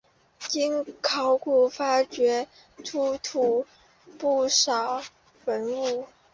[0.39, 2.47] 经考古发掘
[2.83, 3.67] 出土
[4.17, 4.99] 不少
[5.45, 6.07] 文物。